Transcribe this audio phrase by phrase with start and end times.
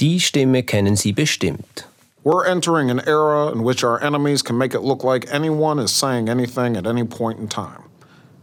[0.00, 1.88] Die Stimme kennen Sie bestimmt.
[2.22, 5.90] We're entering an era in which our enemies can make it look like anyone is
[5.90, 7.82] saying anything at any point in time,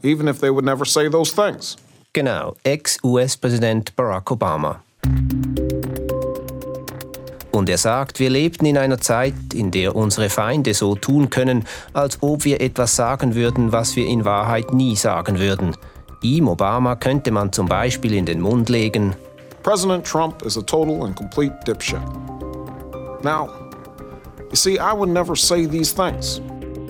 [0.03, 1.77] even if they would never say those things.
[2.11, 4.81] Genau, Ex-US-Präsident Barack Obama.
[7.51, 11.63] Und er sagt, wir lebten in einer Zeit, in der unsere Feinde so tun können,
[11.93, 15.77] als ob wir etwas sagen würden, was wir in Wahrheit nie sagen würden.
[16.21, 19.15] Ihm, Obama, könnte man zum Beispiel in den Mund legen.
[19.65, 22.03] President Trump is a total and complete dipshit.
[23.23, 23.49] Now,
[24.51, 26.39] you see, I would never say these things.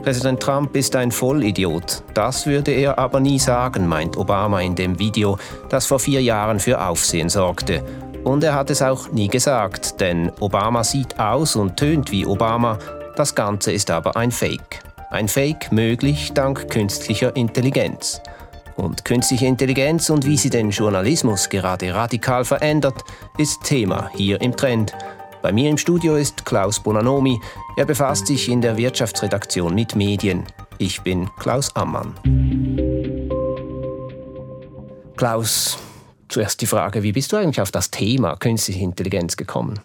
[0.04, 2.04] Präsident Trump ist ein Vollidiot.
[2.14, 5.38] Das würde er aber nie sagen, meint Obama in dem Video,
[5.70, 7.82] das vor vier Jahren für Aufsehen sorgte.
[8.26, 12.78] Und er hat es auch nie gesagt, denn Obama sieht aus und tönt wie Obama,
[13.16, 14.82] das Ganze ist aber ein Fake.
[15.12, 18.22] Ein Fake möglich dank künstlicher Intelligenz.
[18.76, 23.04] Und künstliche Intelligenz und wie sie den Journalismus gerade radikal verändert,
[23.38, 24.94] ist Thema hier im Trend.
[25.42, 27.40] Bei mir im Studio ist Klaus Bonanomi.
[27.78, 30.44] Er befasst sich in der Wirtschaftsredaktion mit Medien.
[30.78, 32.16] Ich bin Klaus Ammann.
[35.16, 35.78] Klaus,
[36.28, 39.80] Zuerst die Frage, wie bist du eigentlich auf das Thema künstliche Intelligenz gekommen?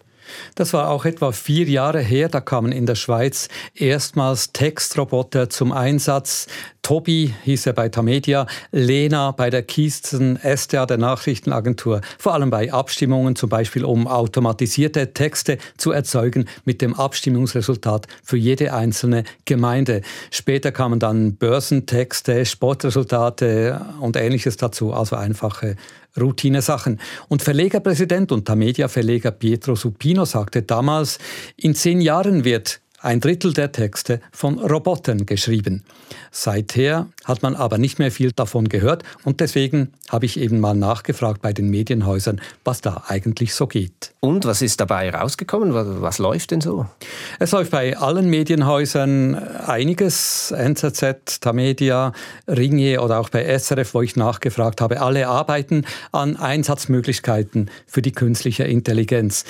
[0.55, 2.29] Das war auch etwa vier Jahre her.
[2.29, 6.47] Da kamen in der Schweiz erstmals Textroboter zum Einsatz.
[6.81, 12.73] Tobi hieß er bei Tamedia, Lena bei der Kiesten STA der Nachrichtenagentur, vor allem bei
[12.73, 20.01] Abstimmungen, zum Beispiel um automatisierte Texte zu erzeugen mit dem Abstimmungsresultat für jede einzelne Gemeinde.
[20.31, 25.75] Später kamen dann Börsentexte, Sportresultate und ähnliches dazu, also einfache
[26.19, 26.99] Routine-Sachen.
[27.27, 31.19] Und Verlegerpräsident und Tamedia-Verleger Pietro Supino sagte damals,
[31.57, 35.83] in zehn Jahren wird ein Drittel der Texte von Robotern geschrieben.
[36.31, 40.75] Seither hat man aber nicht mehr viel davon gehört und deswegen habe ich eben mal
[40.75, 44.13] nachgefragt bei den Medienhäusern, was da eigentlich so geht.
[44.19, 45.73] Und was ist dabei rausgekommen?
[45.73, 46.85] Was, was läuft denn so?
[47.39, 50.51] Es läuft bei allen Medienhäusern einiges.
[50.51, 52.13] NZZ, Tamedia,
[52.47, 55.01] Ringier oder auch bei SRF, wo ich nachgefragt habe.
[55.01, 59.45] Alle arbeiten an Einsatzmöglichkeiten für die künstliche Intelligenz.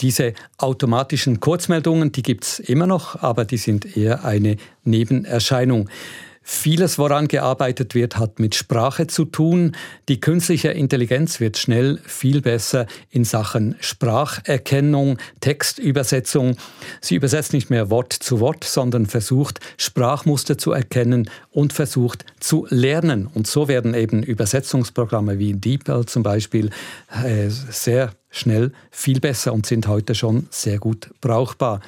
[0.00, 5.88] Diese automatischen Kurzmeldungen, die gibt es immer noch, aber die sind eher eine Nebenerscheinung.
[6.46, 9.74] Vieles, woran gearbeitet wird, hat mit Sprache zu tun.
[10.10, 16.58] Die künstliche Intelligenz wird schnell viel besser in Sachen Spracherkennung, Textübersetzung.
[17.00, 22.66] Sie übersetzt nicht mehr Wort zu Wort, sondern versucht, Sprachmuster zu erkennen und versucht zu
[22.68, 23.26] lernen.
[23.26, 26.68] Und so werden eben Übersetzungsprogramme wie DeepL zum Beispiel
[27.24, 31.80] äh, sehr schnell viel besser und sind heute schon sehr gut brauchbar.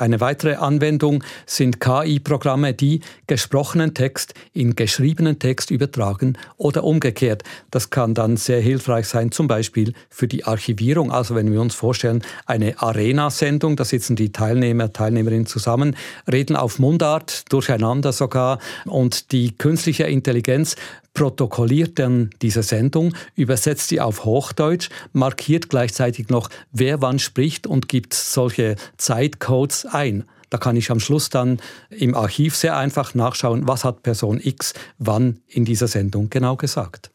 [0.00, 7.42] Eine weitere Anwendung sind KI-Programme, die gesprochenen Text in geschriebenen Text übertragen oder umgekehrt.
[7.70, 11.12] Das kann dann sehr hilfreich sein, zum Beispiel für die Archivierung.
[11.12, 15.94] Also wenn wir uns vorstellen, eine Arena-Sendung, da sitzen die Teilnehmer, Teilnehmerinnen zusammen,
[16.32, 20.76] reden auf Mundart, durcheinander sogar und die künstliche Intelligenz
[21.14, 27.88] protokolliert dann diese Sendung, übersetzt sie auf Hochdeutsch, markiert gleichzeitig noch, wer wann spricht und
[27.88, 30.24] gibt solche Zeitcodes ein.
[30.50, 34.74] Da kann ich am Schluss dann im Archiv sehr einfach nachschauen, was hat Person X
[34.98, 37.10] wann in dieser Sendung genau gesagt.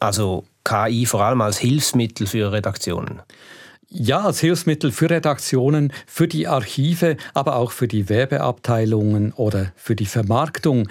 [0.00, 3.22] Also KI vor allem als Hilfsmittel für Redaktionen.
[3.88, 9.94] Ja, als Hilfsmittel für Redaktionen, für die Archive, aber auch für die Werbeabteilungen oder für
[9.94, 10.88] die Vermarktung.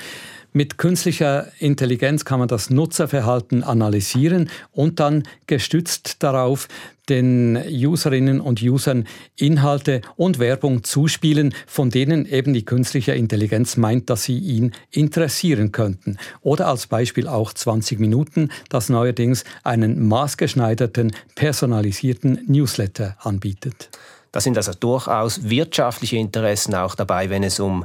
[0.55, 6.67] Mit künstlicher Intelligenz kann man das Nutzerverhalten analysieren und dann gestützt darauf
[7.09, 14.11] den Userinnen und Usern Inhalte und Werbung zuspielen, von denen eben die künstliche Intelligenz meint,
[14.11, 16.17] dass sie ihn interessieren könnten.
[16.41, 23.89] Oder als Beispiel auch 20 Minuten, das neuerdings einen maßgeschneiderten, personalisierten Newsletter anbietet.
[24.33, 27.83] Da sind also durchaus wirtschaftliche Interessen auch dabei, wenn es um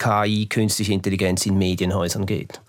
[0.00, 2.60] KI, künstliche Intelligenz in Medienhäusern geht?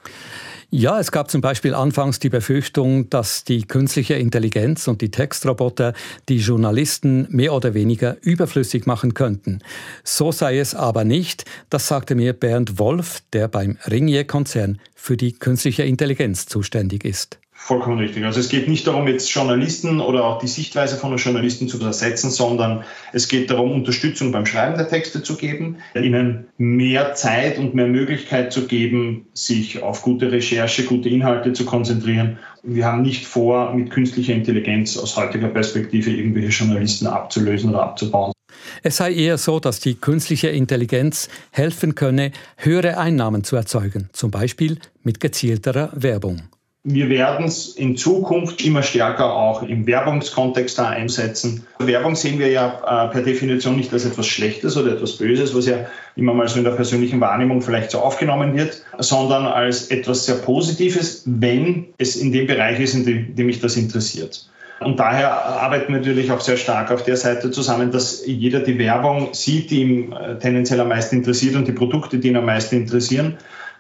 [0.74, 5.94] Ja, es gab zum Beispiel anfangs die Befürchtung, dass die künstliche Intelligenz und die Textroboter
[6.30, 9.60] die Journalisten mehr oder weniger überflüssig machen könnten.
[10.06, 15.34] So sei es aber nicht, das sagte mir Bernd Wolf, der beim Ringier-Konzern für die
[15.34, 17.38] künstliche Intelligenz zuständig ist.
[17.64, 18.26] Vollkommen richtig.
[18.26, 22.32] Also es geht nicht darum, jetzt Journalisten oder auch die Sichtweise von Journalisten zu ersetzen,
[22.32, 27.76] sondern es geht darum, Unterstützung beim Schreiben der Texte zu geben, ihnen mehr Zeit und
[27.76, 32.40] mehr Möglichkeit zu geben, sich auf gute Recherche, gute Inhalte zu konzentrieren.
[32.64, 38.34] Wir haben nicht vor, mit künstlicher Intelligenz aus heutiger Perspektive irgendwelche Journalisten abzulösen oder abzubauen.
[38.82, 44.32] Es sei eher so, dass die künstliche Intelligenz helfen könne, höhere Einnahmen zu erzeugen, zum
[44.32, 46.42] Beispiel mit gezielterer Werbung.
[46.84, 51.68] Wir werden es in Zukunft immer stärker auch im Werbungskontext da einsetzen.
[51.78, 55.68] Werbung sehen wir ja äh, per Definition nicht als etwas Schlechtes oder etwas Böses, was
[55.68, 55.86] ja
[56.16, 60.38] immer mal so in der persönlichen Wahrnehmung vielleicht so aufgenommen wird, sondern als etwas sehr
[60.38, 64.50] Positives, wenn es in dem Bereich ist, in dem, dem mich das interessiert.
[64.80, 68.80] Und daher arbeiten wir natürlich auch sehr stark auf der Seite zusammen, dass jeder die
[68.80, 72.46] Werbung sieht, die ihm äh, tendenziell am meisten interessiert und die Produkte, die ihn am
[72.46, 73.38] meisten interessieren.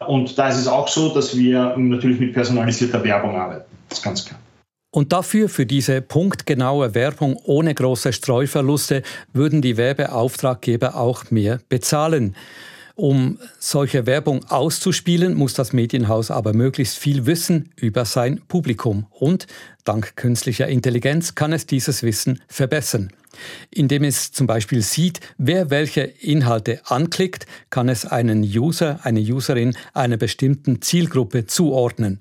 [0.07, 3.65] Und da ist es auch so, dass wir natürlich mit personalisierter Werbung arbeiten.
[3.89, 4.39] Das ist ganz klar.
[4.94, 12.36] Und dafür, für diese punktgenaue Werbung ohne große Streuverluste, würden die Werbeauftraggeber auch mehr bezahlen.
[12.96, 19.08] Um solche Werbung auszuspielen, muss das Medienhaus aber möglichst viel wissen über sein Publikum.
[19.10, 19.48] Und
[19.84, 23.12] dank künstlicher Intelligenz kann es dieses Wissen verbessern.
[23.70, 29.76] Indem es zum Beispiel sieht, wer welche Inhalte anklickt, kann es einen User, eine Userin
[29.94, 32.20] einer bestimmten Zielgruppe zuordnen.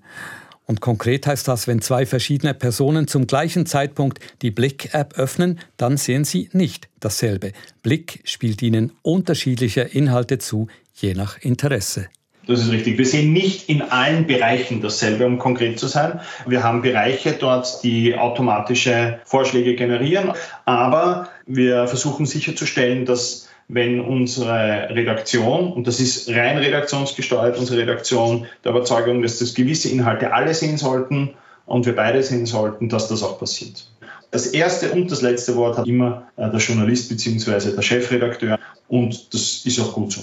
[0.71, 5.97] Und konkret heißt das, wenn zwei verschiedene Personen zum gleichen Zeitpunkt die Blick-App öffnen, dann
[5.97, 7.51] sehen sie nicht dasselbe.
[7.83, 12.07] Blick spielt ihnen unterschiedliche Inhalte zu, je nach Interesse.
[12.47, 12.99] Das ist richtig.
[12.99, 16.21] Wir sehen nicht in allen Bereichen dasselbe, um konkret zu sein.
[16.47, 20.35] Wir haben Bereiche dort, die automatische Vorschläge generieren,
[20.67, 28.47] aber wir versuchen sicherzustellen, dass wenn unsere Redaktion, und das ist rein redaktionsgesteuert, unsere Redaktion
[28.65, 31.35] der Überzeugung, dass das gewisse Inhalte alle sehen sollten
[31.67, 33.87] und wir beide sehen sollten, dass das auch passiert.
[34.33, 37.75] Das erste und das letzte Wort hat immer äh, der Journalist bzw.
[37.75, 38.59] der Chefredakteur
[38.89, 40.21] und das ist auch gut so.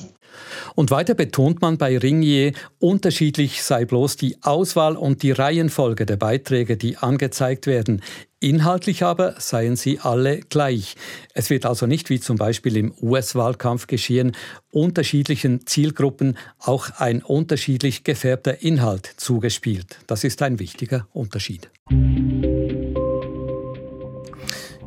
[0.75, 6.17] Und weiter betont man bei Ringier, unterschiedlich sei bloß die Auswahl und die Reihenfolge der
[6.17, 8.01] Beiträge, die angezeigt werden.
[8.39, 10.95] Inhaltlich aber seien sie alle gleich.
[11.33, 14.33] Es wird also nicht wie zum Beispiel im US-Wahlkampf geschehen,
[14.69, 19.97] unterschiedlichen Zielgruppen auch ein unterschiedlich gefärbter Inhalt zugespielt.
[20.05, 21.69] Das ist ein wichtiger Unterschied.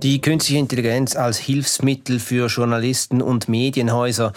[0.03, 4.33] Die künstliche Intelligenz als Hilfsmittel für Journalisten und Medienhäuser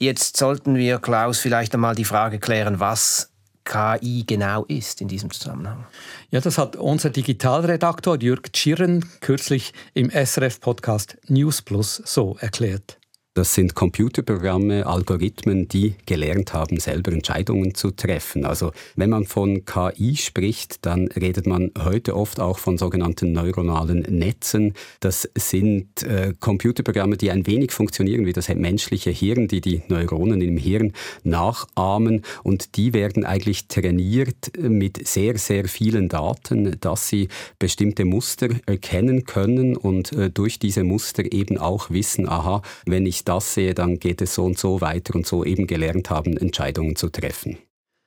[0.00, 3.32] Jetzt sollten wir, Klaus, vielleicht einmal die Frage klären, was
[3.68, 5.86] KI genau ist in diesem Zusammenhang.
[6.30, 12.97] Ja, das hat unser Digitalredaktor Jürg Tschirren kürzlich im SRF-Podcast News Plus so erklärt.
[13.38, 18.44] Das sind Computerprogramme, Algorithmen, die gelernt haben, selber Entscheidungen zu treffen.
[18.44, 24.00] Also wenn man von KI spricht, dann redet man heute oft auch von sogenannten neuronalen
[24.00, 24.74] Netzen.
[24.98, 30.40] Das sind äh, Computerprogramme, die ein wenig funktionieren wie das menschliche Hirn, die die Neuronen
[30.40, 30.92] im Hirn
[31.22, 32.24] nachahmen.
[32.42, 37.28] Und die werden eigentlich trainiert mit sehr, sehr vielen Daten, dass sie
[37.60, 43.27] bestimmte Muster erkennen können und äh, durch diese Muster eben auch wissen, aha, wenn ich
[43.28, 46.96] das sehe, dann geht es so und so weiter und so eben gelernt haben, Entscheidungen
[46.96, 47.58] zu treffen.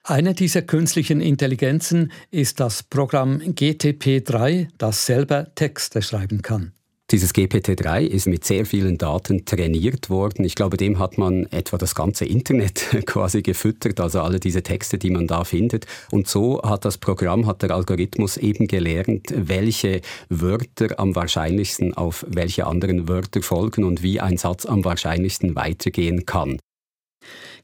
[0.04, 6.74] Eine dieser künstlichen Intelligenzen ist das Programm GTP3, das selber Texte schreiben kann.
[7.12, 10.46] Dieses GPT-3 ist mit sehr vielen Daten trainiert worden.
[10.46, 14.98] Ich glaube, dem hat man etwa das ganze Internet quasi gefüttert, also alle diese Texte,
[14.98, 15.88] die man da findet.
[16.10, 20.00] Und so hat das Programm, hat der Algorithmus eben gelernt, welche
[20.30, 26.26] Wörter am wahrscheinlichsten auf welche anderen Wörter folgen und wie ein Satz am wahrscheinlichsten weitergehen
[26.26, 26.60] kann.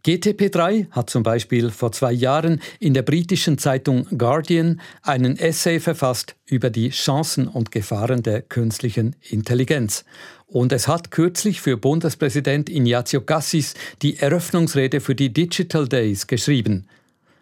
[0.06, 6.36] GTP3 hat zum Beispiel vor zwei Jahren in der britischen Zeitung Guardian einen Essay verfasst
[6.46, 10.06] über die Chancen und Gefahren der künstlichen Intelligenz.
[10.46, 16.88] Und es hat kürzlich für Bundespräsident Ignazio Cassis die Eröffnungsrede für die Digital Days geschrieben.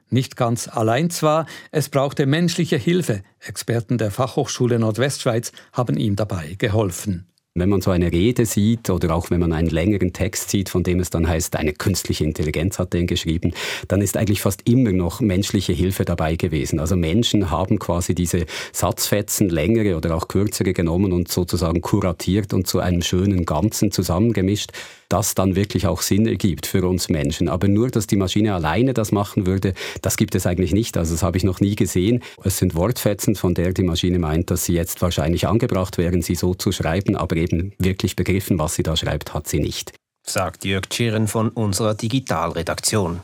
[0.09, 3.23] Nicht ganz allein zwar, es brauchte menschliche Hilfe.
[3.39, 7.27] Experten der Fachhochschule Nordwestschweiz haben ihm dabei geholfen.
[7.57, 10.83] Wenn man so eine Rede sieht oder auch wenn man einen längeren Text sieht, von
[10.83, 13.53] dem es dann heißt, eine künstliche Intelligenz hat den geschrieben,
[13.87, 16.81] dann ist eigentlich fast immer noch menschliche Hilfe dabei gewesen.
[16.81, 22.67] Also Menschen haben quasi diese Satzfetzen, längere oder auch kürzere genommen und sozusagen kuratiert und
[22.67, 24.73] zu einem schönen Ganzen zusammengemischt
[25.09, 27.49] das dann wirklich auch Sinn ergibt für uns Menschen.
[27.49, 30.97] Aber nur, dass die Maschine alleine das machen würde, das gibt es eigentlich nicht.
[30.97, 32.23] Also das habe ich noch nie gesehen.
[32.43, 36.35] Es sind Wortfetzen, von der die Maschine meint, dass sie jetzt wahrscheinlich angebracht wären, sie
[36.35, 39.93] so zu schreiben, aber eben wirklich begriffen, was sie da schreibt, hat sie nicht
[40.27, 43.21] sagt Jörg Tschirren von unserer Digitalredaktion.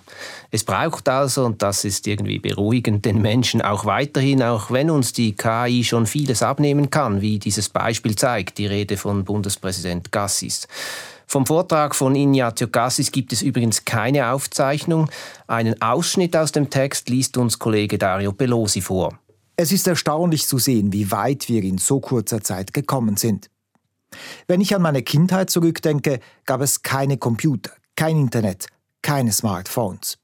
[0.52, 5.14] Es braucht also, und das ist irgendwie beruhigend, den Menschen auch weiterhin, auch wenn uns
[5.14, 10.68] die KI schon vieles abnehmen kann, wie dieses Beispiel zeigt, die Rede von Bundespräsident Gassis.
[11.32, 15.10] Vom Vortrag von Ignazio Cassis gibt es übrigens keine Aufzeichnung.
[15.48, 19.18] Einen Ausschnitt aus dem Text liest uns Kollege Dario Pelosi vor.
[19.56, 23.50] Es ist erstaunlich zu sehen, wie weit wir in so kurzer Zeit gekommen sind.
[24.48, 28.68] Wenn ich an meine Kindheit zurückdenke, gab es keine Computer, kein Internet,
[29.02, 30.18] keine Smartphones.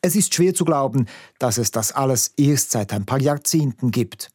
[0.00, 1.08] Es ist schwer zu glauben,
[1.40, 4.30] dass es das alles erst seit ein paar Jahrzehnten gibt.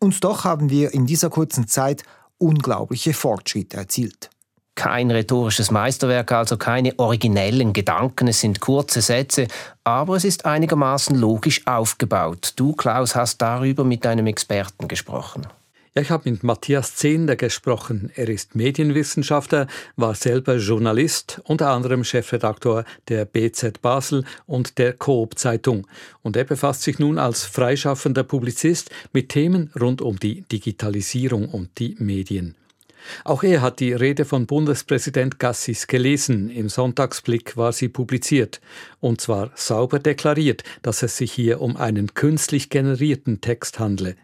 [0.00, 2.02] Und doch haben wir in dieser kurzen Zeit
[2.38, 4.30] unglaubliche Fortschritte erzielt.
[4.74, 9.46] Kein rhetorisches Meisterwerk, also keine originellen Gedanken, es sind kurze Sätze,
[9.84, 12.54] aber es ist einigermaßen logisch aufgebaut.
[12.56, 15.46] Du, Klaus, hast darüber mit einem Experten gesprochen.
[15.96, 18.10] Ja, ich habe mit Matthias Zehnder gesprochen.
[18.16, 25.38] Er ist Medienwissenschaftler, war selber Journalist, unter anderem Chefredaktor der BZ Basel und der Coop
[25.38, 25.86] Zeitung.
[26.22, 31.78] Und er befasst sich nun als freischaffender Publizist mit Themen rund um die Digitalisierung und
[31.78, 32.56] die Medien.
[33.24, 36.50] Auch er hat die Rede von Bundespräsident Gassis gelesen.
[36.50, 38.60] Im Sonntagsblick war sie publiziert.
[39.00, 44.16] Und zwar sauber deklariert, dass es sich hier um einen künstlich generierten Text handle.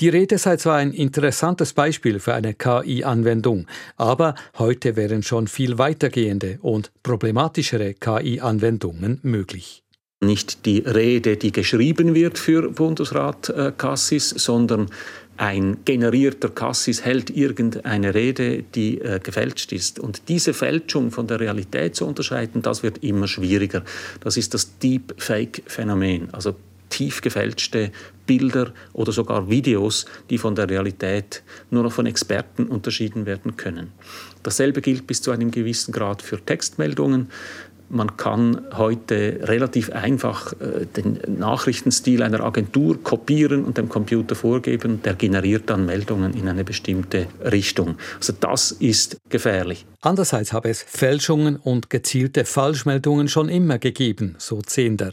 [0.00, 5.78] Die Rede sei zwar ein interessantes Beispiel für eine KI-Anwendung, aber heute wären schon viel
[5.78, 9.82] weitergehende und problematischere KI-Anwendungen möglich
[10.22, 14.90] nicht die Rede, die geschrieben wird für Bundesrat äh, Cassis, sondern
[15.40, 19.98] ein generierter Cassis hält irgendeine Rede, die äh, gefälscht ist.
[19.98, 23.82] Und diese Fälschung von der Realität zu unterscheiden, das wird immer schwieriger.
[24.20, 26.56] Das ist das Deepfake-Phänomen, also
[26.90, 27.90] tief gefälschte
[28.26, 33.92] Bilder oder sogar Videos, die von der Realität nur noch von Experten unterschieden werden können.
[34.42, 37.30] Dasselbe gilt bis zu einem gewissen Grad für Textmeldungen.
[37.92, 45.02] Man kann heute relativ einfach äh, den Nachrichtenstil einer Agentur kopieren und dem Computer vorgeben.
[45.02, 47.96] Der generiert dann Meldungen in eine bestimmte Richtung.
[48.16, 49.86] Also das ist gefährlich.
[50.02, 55.12] Andererseits habe es Fälschungen und gezielte Falschmeldungen schon immer gegeben, so Zehnder.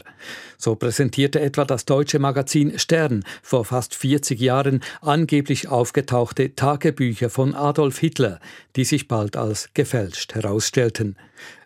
[0.56, 7.54] So präsentierte etwa das deutsche Magazin Stern vor fast 40 Jahren angeblich aufgetauchte Tagebücher von
[7.54, 8.38] Adolf Hitler,
[8.76, 11.16] die sich bald als gefälscht herausstellten.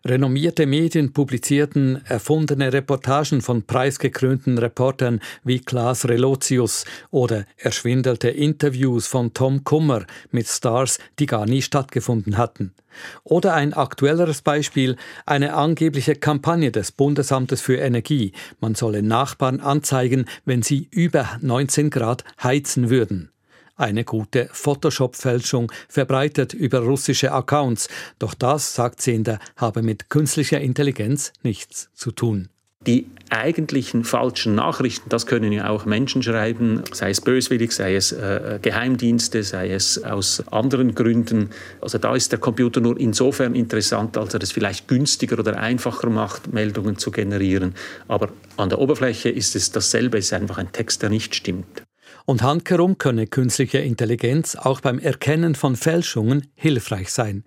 [0.04, 9.32] Renommierte Medien publizierten erfundene Reportagen von preisgekrönten Reportern wie Klaas Relotius oder erschwindelte Interviews von
[9.32, 12.74] Tom Kummer mit Stars, die gar nie stattgefunden hatten.
[13.22, 20.26] Oder ein aktuelleres Beispiel, eine angebliche Kampagne des Bundesamtes für Energie, man solle Nachbarn anzeigen,
[20.44, 23.31] wenn sie über 19 Grad heizen würden.
[23.82, 27.88] Eine gute Photoshop-Fälschung verbreitet über russische Accounts,
[28.20, 32.48] doch das, sagt Zehnder, habe mit künstlicher Intelligenz nichts zu tun.
[32.86, 38.12] Die eigentlichen falschen Nachrichten, das können ja auch Menschen schreiben, sei es böswillig, sei es
[38.12, 41.50] äh, Geheimdienste, sei es aus anderen Gründen.
[41.80, 46.08] Also da ist der Computer nur insofern interessant, als er es vielleicht günstiger oder einfacher
[46.08, 47.74] macht, Meldungen zu generieren.
[48.06, 51.82] Aber an der Oberfläche ist es dasselbe, es ist einfach ein Text, der nicht stimmt.
[52.24, 57.44] Und handkerum könne künstliche Intelligenz auch beim Erkennen von Fälschungen hilfreich sein.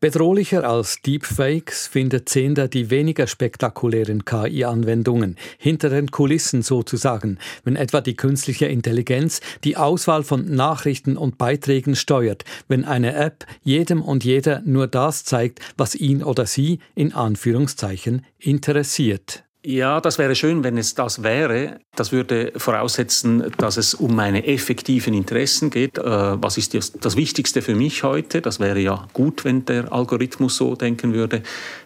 [0.00, 8.00] Bedrohlicher als Deepfakes findet Zehnder die weniger spektakulären KI-Anwendungen, hinter den Kulissen sozusagen, wenn etwa
[8.00, 14.24] die künstliche Intelligenz die Auswahl von Nachrichten und Beiträgen steuert, wenn eine App jedem und
[14.24, 19.43] jeder nur das zeigt, was ihn oder sie in Anführungszeichen interessiert.
[19.66, 21.80] Ja, das wäre schön, wenn es das wäre.
[21.96, 25.96] Das würde voraussetzen, dass es um meine effektiven Interessen geht.
[25.96, 28.42] Äh, was ist das Wichtigste für mich heute?
[28.42, 31.42] Das wäre ja gut, wenn der Algorithmus so denken würde.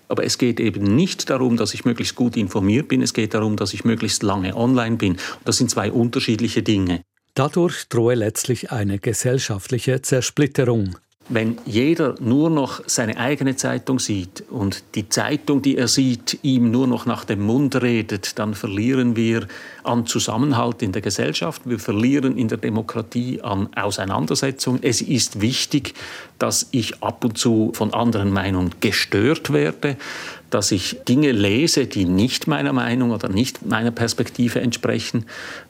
[0.08, 3.00] Aber es geht eben nicht darum, dass ich möglichst gut informiert bin.
[3.00, 5.16] Es geht darum, dass ich möglichst lange online bin.
[5.44, 7.02] Das sind zwei unterschiedliche Dinge.
[7.34, 10.96] Dadurch drohe letztlich eine gesellschaftliche Zersplitterung.
[11.30, 16.70] Wenn jeder nur noch seine eigene Zeitung sieht und die Zeitung, die er sieht, ihm
[16.70, 19.46] nur noch nach dem Mund redet, dann verlieren wir
[19.84, 24.78] an Zusammenhalt in der Gesellschaft, wir verlieren in der Demokratie an Auseinandersetzung.
[24.80, 25.92] Es ist wichtig,
[26.38, 29.98] dass ich ab und zu von anderen Meinungen gestört werde
[30.50, 35.26] dass ich Dinge lese, die nicht meiner Meinung oder nicht meiner Perspektive entsprechen,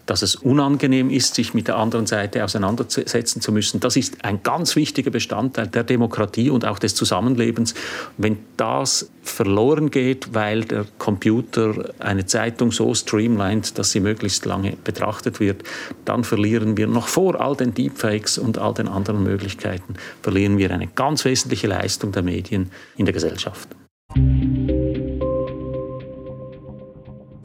[0.06, 3.80] dass es unangenehm ist, sich mit der anderen Seite auseinandersetzen zu müssen.
[3.80, 7.74] Das ist ein ganz wichtiger Bestandteil der Demokratie und auch des Zusammenlebens.
[8.16, 14.76] Wenn das verloren geht, weil der Computer eine Zeitung so streamlined, dass sie möglichst lange
[14.82, 15.62] betrachtet wird,
[16.04, 20.70] dann verlieren wir noch vor all den Deepfakes und all den anderen Möglichkeiten, verlieren wir
[20.70, 23.68] eine ganz wesentliche Leistung der Medien in der Gesellschaft.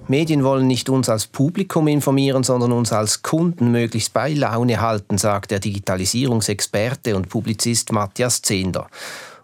[0.07, 5.17] Medien wollen nicht uns als Publikum informieren, sondern uns als Kunden möglichst bei Laune halten,
[5.17, 8.87] sagt der Digitalisierungsexperte und Publizist Matthias Zehnder.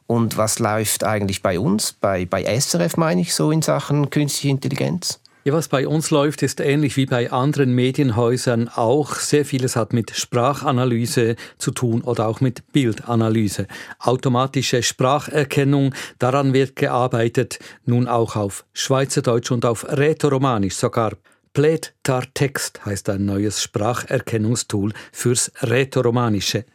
[0.05, 4.49] Und was läuft eigentlich bei uns, bei, bei SRF meine ich, so in Sachen künstliche
[4.49, 5.19] Intelligenz?
[5.45, 9.15] Ja, was bei uns läuft, ist ähnlich wie bei anderen Medienhäusern auch.
[9.15, 13.67] Sehr vieles hat mit Sprachanalyse zu tun oder auch mit Bildanalyse.
[13.99, 21.13] Automatische Spracherkennung, daran wird gearbeitet, nun auch auf Schweizerdeutsch und auf Rätoromanisch sogar.
[21.53, 26.65] Plätar Text heißt ein neues Spracherkennungstool fürs Rätoromanische.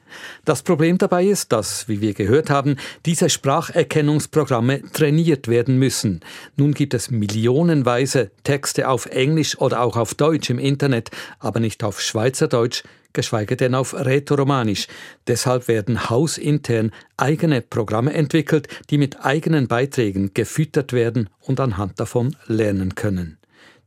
[0.45, 2.77] Das Problem dabei ist, dass, wie wir gehört haben,
[3.07, 6.21] diese Spracherkennungsprogramme trainiert werden müssen.
[6.57, 11.85] Nun gibt es millionenweise Texte auf Englisch oder auch auf Deutsch im Internet, aber nicht
[11.85, 14.89] auf Schweizerdeutsch, geschweige denn auf Rätoromanisch.
[15.29, 22.37] Deshalb werden hausintern eigene Programme entwickelt, die mit eigenen Beiträgen gefüttert werden und anhand davon
[22.47, 23.39] lernen können.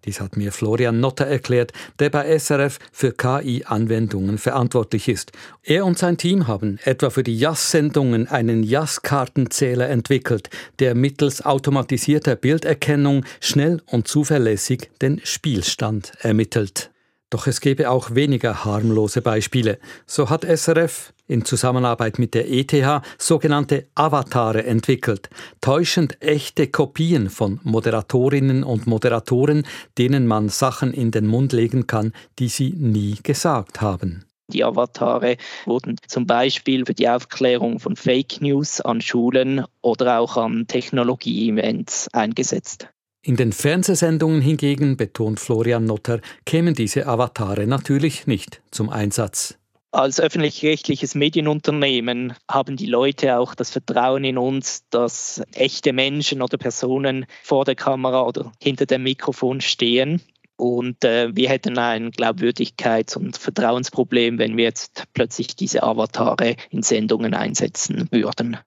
[0.05, 5.31] Dies hat mir Florian Notter erklärt, der bei SRF für KI-Anwendungen verantwortlich ist.
[5.63, 10.49] Er und sein Team haben etwa für die JAS-Sendungen einen JAS-Kartenzähler entwickelt,
[10.79, 16.91] der mittels automatisierter Bilderkennung schnell und zuverlässig den Spielstand ermittelt.
[17.29, 19.79] Doch es gäbe auch weniger harmlose Beispiele.
[20.05, 22.73] So hat SRF in Zusammenarbeit mit der ETH
[23.17, 25.29] sogenannte Avatare entwickelt,
[25.61, 29.65] täuschend echte Kopien von Moderatorinnen und Moderatoren,
[29.97, 34.25] denen man Sachen in den Mund legen kann, die sie nie gesagt haben.
[34.49, 40.37] Die Avatare wurden zum Beispiel für die Aufklärung von Fake News an Schulen oder auch
[40.37, 42.87] an Technologie-Events eingesetzt.
[43.21, 49.57] In den Fernsehsendungen hingegen, betont Florian Notter, kämen diese Avatare natürlich nicht zum Einsatz.
[49.97, 56.59] Als öffentlich-rechtliches Medienunternehmen haben die Leute auch das Vertrauen in uns, dass echte Menschen oder
[56.59, 60.21] Personen vor der Kamera oder hinter dem Mikrofon stehen.
[60.55, 66.83] Und äh, wir hätten ein Glaubwürdigkeits- und Vertrauensproblem, wenn wir jetzt plötzlich diese Avatare in
[66.83, 68.57] Sendungen einsetzen würden.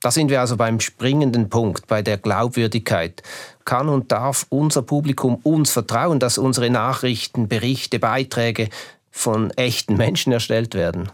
[0.00, 3.22] Da sind wir also beim springenden Punkt, bei der Glaubwürdigkeit.
[3.66, 8.70] Kann und darf unser Publikum uns vertrauen, dass unsere Nachrichten, Berichte, Beiträge
[9.10, 11.10] von echten Menschen erstellt werden?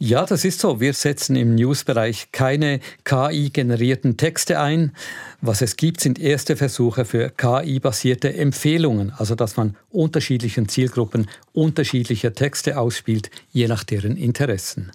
[0.00, 0.78] Ja, das ist so.
[0.78, 4.92] Wir setzen im Newsbereich keine KI-generierten Texte ein.
[5.40, 12.32] Was es gibt, sind erste Versuche für KI-basierte Empfehlungen, also dass man unterschiedlichen Zielgruppen unterschiedliche
[12.32, 14.92] Texte ausspielt, je nach deren Interessen.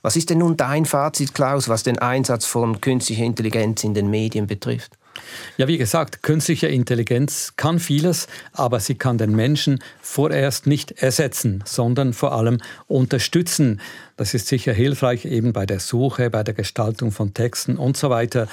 [0.00, 4.08] Was ist denn nun dein Fazit, Klaus, was den Einsatz von künstlicher Intelligenz in den
[4.08, 4.96] Medien betrifft?
[5.56, 11.62] Ja, wie gesagt, künstliche Intelligenz kann vieles, aber sie kann den Menschen vorerst nicht ersetzen,
[11.66, 13.80] sondern vor allem unterstützen.
[14.22, 18.08] Das ist sicher hilfreich eben bei der Suche, bei der Gestaltung von Texten und so
[18.08, 18.46] weiter.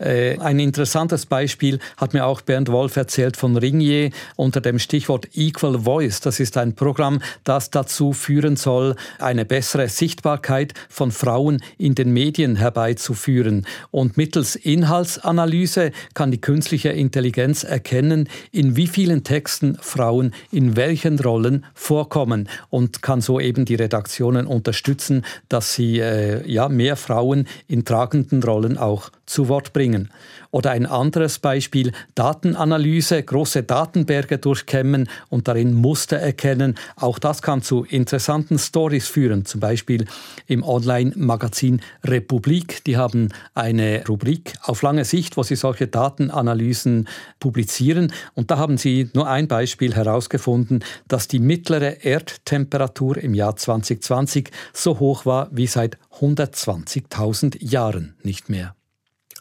[0.00, 5.28] Äh, ein interessantes Beispiel hat mir auch Bernd Wolf erzählt von Ringier unter dem Stichwort
[5.36, 6.18] Equal Voice.
[6.18, 12.12] Das ist ein Programm, das dazu führen soll, eine bessere Sichtbarkeit von Frauen in den
[12.12, 13.64] Medien herbeizuführen.
[13.92, 21.20] Und mittels Inhaltsanalyse kann die künstliche Intelligenz erkennen, in wie vielen Texten Frauen in welchen
[21.20, 25.11] Rollen vorkommen und kann so eben die Redaktionen unterstützen,
[25.48, 30.10] dass sie äh, ja, mehr Frauen in tragenden Rollen auch zu Wort bringen.
[30.52, 36.76] Oder ein anderes Beispiel, Datenanalyse, große Datenberge durchkämmen und darin Muster erkennen.
[36.96, 39.46] Auch das kann zu interessanten Stories führen.
[39.46, 40.04] Zum Beispiel
[40.46, 42.84] im Online-Magazin Republik.
[42.84, 47.08] Die haben eine Rubrik auf lange Sicht, wo sie solche Datenanalysen
[47.40, 48.12] publizieren.
[48.34, 54.50] Und da haben sie nur ein Beispiel herausgefunden, dass die mittlere Erdtemperatur im Jahr 2020
[54.74, 58.74] so hoch war wie seit 120.000 Jahren nicht mehr.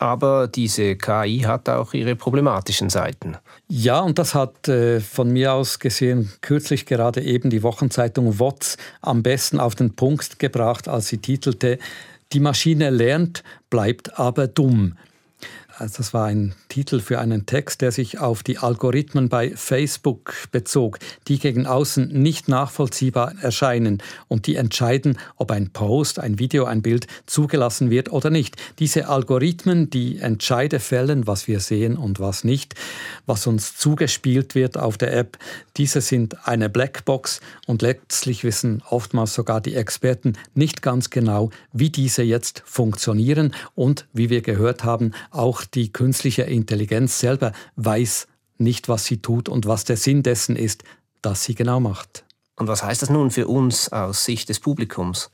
[0.01, 3.37] Aber diese KI hat auch ihre problematischen Seiten.
[3.67, 8.77] Ja, und das hat äh, von mir aus gesehen kürzlich gerade eben die Wochenzeitung WOTS
[9.01, 11.77] am besten auf den Punkt gebracht, als sie titelte,
[12.33, 14.97] die Maschine lernt, bleibt aber dumm.
[15.81, 20.35] Also das war ein Titel für einen Text, der sich auf die Algorithmen bei Facebook
[20.51, 26.65] bezog, die gegen außen nicht nachvollziehbar erscheinen und die entscheiden, ob ein Post, ein Video,
[26.65, 28.57] ein Bild zugelassen wird oder nicht.
[28.77, 32.75] Diese Algorithmen, die Entscheide fällen, was wir sehen und was nicht,
[33.25, 35.39] was uns zugespielt wird auf der App,
[35.77, 41.89] diese sind eine Blackbox und letztlich wissen oftmals sogar die Experten nicht ganz genau, wie
[41.89, 48.89] diese jetzt funktionieren und, wie wir gehört haben, auch die künstliche Intelligenz selber weiß nicht,
[48.89, 50.83] was sie tut und was der Sinn dessen ist,
[51.21, 52.25] das sie genau macht.
[52.55, 55.31] Und was heißt das nun für uns aus Sicht des Publikums?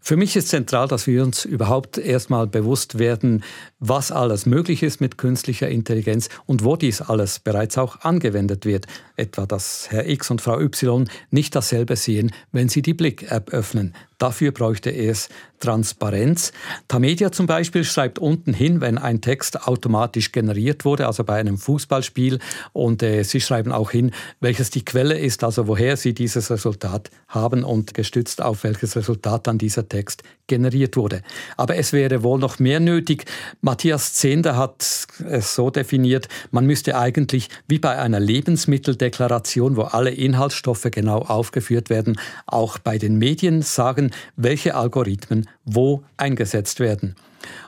[0.00, 3.42] Für mich ist zentral, dass wir uns überhaupt erstmal bewusst werden,
[3.80, 8.86] was alles möglich ist mit künstlicher Intelligenz und wo dies alles bereits auch angewendet wird.
[9.16, 13.94] Etwa, dass Herr X und Frau Y nicht dasselbe sehen, wenn sie die Blick-App öffnen.
[14.18, 15.28] Dafür bräuchte es
[15.60, 16.52] Transparenz.
[16.86, 21.58] Tamedia zum Beispiel schreibt unten hin, wenn ein Text automatisch generiert wurde, also bei einem
[21.58, 22.38] Fußballspiel.
[22.72, 27.10] Und äh, sie schreiben auch hin, welches die Quelle ist, also woher sie dieses Resultat
[27.28, 31.22] haben und gestützt auf welches Resultat dann dieser Text generiert wurde.
[31.56, 33.24] Aber es wäre wohl noch mehr nötig.
[33.60, 40.10] Matthias Zehnder hat es so definiert, man müsste eigentlich wie bei einer Lebensmitteldeklaration, wo alle
[40.10, 47.16] Inhaltsstoffe genau aufgeführt werden, auch bei den Medien sagen, welche Algorithmen wo eingesetzt werden.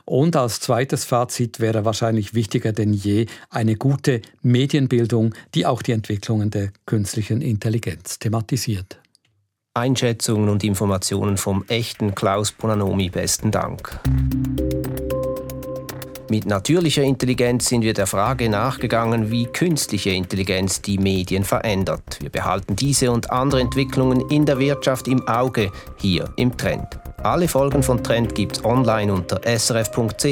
[0.05, 5.93] Und als zweites Fazit wäre wahrscheinlich wichtiger denn je eine gute Medienbildung, die auch die
[5.93, 8.99] Entwicklungen der künstlichen Intelligenz thematisiert.
[9.73, 13.99] Einschätzungen und Informationen vom echten Klaus Bonanomi besten Dank.
[16.31, 22.19] Mit natürlicher Intelligenz sind wir der Frage nachgegangen, wie künstliche Intelligenz die Medien verändert.
[22.21, 26.87] Wir behalten diese und andere Entwicklungen in der Wirtschaft im Auge, hier im Trend.
[27.21, 30.31] Alle Folgen von Trend gibt's online unter srf.ch-trend.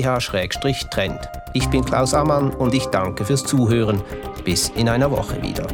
[1.53, 4.01] Ich bin Klaus Ammann und ich danke fürs Zuhören.
[4.45, 5.67] Bis in einer Woche wieder.